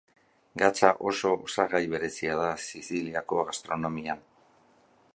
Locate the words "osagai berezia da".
1.49-2.49